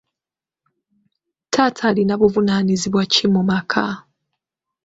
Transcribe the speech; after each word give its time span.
Taata 1.53 1.83
alina 1.89 2.13
buvunaanyizibwa 2.21 3.03
ki 3.13 3.25
mu 3.33 3.41
maka? 3.49 3.85